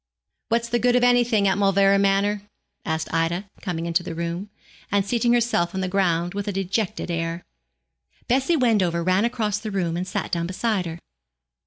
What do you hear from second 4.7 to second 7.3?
and seating herself on the ground with a dejected